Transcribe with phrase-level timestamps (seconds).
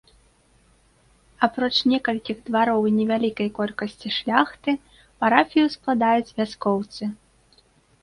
[1.47, 4.71] Апроч некалькіх двароў і невялікай колькасці шляхты,
[5.23, 7.03] парафію складаюць вяскоўцы.